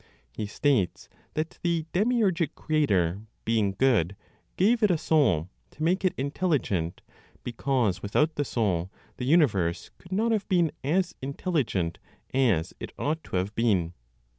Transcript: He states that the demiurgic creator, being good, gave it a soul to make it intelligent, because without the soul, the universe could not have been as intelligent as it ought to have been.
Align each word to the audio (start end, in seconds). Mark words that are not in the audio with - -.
He 0.31 0.47
states 0.47 1.09
that 1.35 1.59
the 1.61 1.85
demiurgic 1.93 2.55
creator, 2.55 3.21
being 3.45 3.73
good, 3.73 4.15
gave 4.57 4.81
it 4.81 4.89
a 4.89 4.97
soul 4.97 5.47
to 5.69 5.83
make 5.83 6.03
it 6.03 6.15
intelligent, 6.17 7.01
because 7.43 8.01
without 8.01 8.33
the 8.33 8.43
soul, 8.43 8.89
the 9.17 9.25
universe 9.25 9.91
could 9.99 10.11
not 10.11 10.31
have 10.31 10.49
been 10.49 10.71
as 10.83 11.13
intelligent 11.21 11.99
as 12.33 12.73
it 12.79 12.93
ought 12.97 13.23
to 13.25 13.35
have 13.35 13.53
been. 13.53 13.93